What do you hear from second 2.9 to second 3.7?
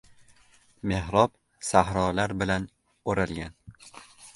o‘ralgan.